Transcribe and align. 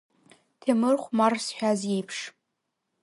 Ҭемыр 0.59 0.95
хәмар 1.03 1.33
зҳәаз 1.45 1.79
иеиԥш. 1.85 2.17